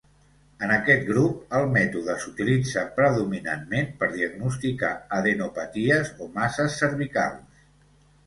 [0.67, 7.63] En aquest grup, el mètode s'utilitza predominantment per diagnosticar adenopaties o masses cervicals.